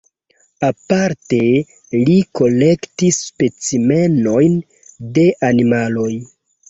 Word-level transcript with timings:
Aparte 0.67 1.37
li 2.07 2.15
kolektis 2.39 3.19
specimenojn 3.27 4.57
de 5.19 5.27
animaloj. 5.51 6.11